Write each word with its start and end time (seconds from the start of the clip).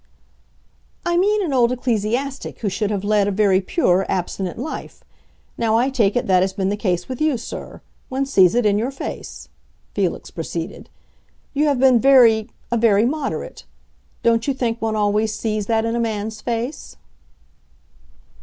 "I 1.05 1.15
mean 1.15 1.45
an 1.45 1.53
old 1.53 1.71
ecclesiastic 1.71 2.61
who 2.61 2.69
should 2.69 2.89
have 2.89 3.03
led 3.03 3.27
a 3.27 3.31
very 3.31 3.61
pure, 3.61 4.03
abstinent 4.09 4.57
life. 4.57 5.03
Now 5.59 5.77
I 5.77 5.91
take 5.91 6.15
it 6.15 6.25
that 6.25 6.41
has 6.41 6.53
been 6.53 6.69
the 6.69 6.75
case 6.75 7.07
with 7.07 7.21
you, 7.21 7.37
sir; 7.37 7.81
one 8.09 8.25
sees 8.25 8.55
it 8.55 8.65
in 8.65 8.79
your 8.79 8.89
face," 8.89 9.47
Felix 9.93 10.31
proceeded. 10.31 10.89
"You 11.53 11.65
have 11.67 11.79
been 11.79 11.99
very—a 11.99 12.77
very 12.77 13.05
moderate. 13.05 13.65
Don't 14.23 14.47
you 14.47 14.55
think 14.55 14.81
one 14.81 14.95
always 14.95 15.35
sees 15.35 15.67
that 15.67 15.85
in 15.85 15.95
a 15.95 15.99
man's 15.99 16.41
face?" 16.41 16.97